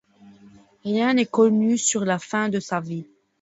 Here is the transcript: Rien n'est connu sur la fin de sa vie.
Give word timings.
Rien 0.83 1.13
n'est 1.13 1.27
connu 1.27 1.77
sur 1.77 2.05
la 2.05 2.17
fin 2.17 2.49
de 2.49 2.59
sa 2.59 2.79
vie. 2.79 3.05